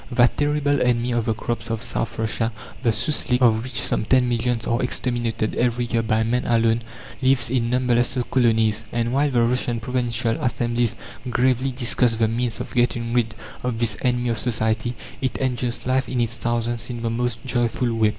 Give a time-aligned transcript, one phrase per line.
[0.11, 2.51] That terrible enemy of the crops of South Russia
[2.81, 6.81] the souslik of which some ten millions are exterminated every year by man alone,
[7.21, 10.95] lives in numberless colonies; and while the Russian provincial assemblies
[11.29, 16.09] gravely discuss the means of getting rid of this enemy of society, it enjoys life
[16.09, 18.09] in its thousands in the most joyful way.